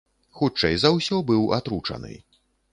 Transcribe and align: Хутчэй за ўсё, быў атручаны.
Хутчэй 0.39 0.77
за 0.85 0.91
ўсё, 0.95 1.21
быў 1.29 1.47
атручаны. 1.61 2.13